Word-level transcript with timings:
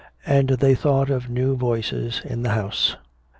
And 0.25 0.49
they 0.49 0.73
thought 0.73 1.11
of 1.11 1.29
new 1.29 1.55
voices 1.55 2.23
in 2.25 2.41
the 2.41 2.49
house. 2.49 2.97